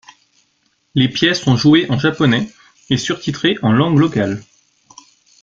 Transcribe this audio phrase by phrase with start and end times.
[0.95, 2.49] Les pièces sont jouées en japonais
[2.89, 4.41] et surtitrées en langue locale.